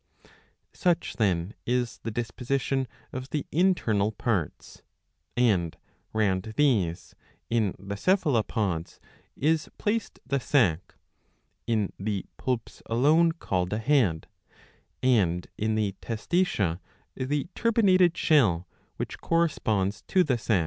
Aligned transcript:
Such, 0.73 1.17
then, 1.17 1.53
is 1.63 1.99
the 2.01 2.09
disposition 2.09 2.87
of 3.13 3.29
the 3.29 3.45
internal 3.51 4.11
parts; 4.11 4.81
and 5.37 5.77
round 6.11 6.55
these, 6.57 7.13
in 7.51 7.75
the 7.77 7.95
Cephalopods, 7.95 8.99
is 9.35 9.69
placed 9.77 10.19
the 10.25 10.39
sac 10.39 10.95
(in 11.67 11.93
the 11.99 12.25
Poulps 12.37 12.81
alone 12.87 13.33
called 13.33 13.73
a 13.73 13.77
head),^ 13.79 14.23
and, 15.03 15.45
in 15.55 15.75
the 15.75 15.93
Testacea, 16.01 16.79
the 17.13 17.45
turbinated 17.53 18.17
shell 18.17 18.67
which 18.97 19.19
corresponds 19.21 20.01
to 20.07 20.23
the 20.23 20.39
sac. 20.39 20.59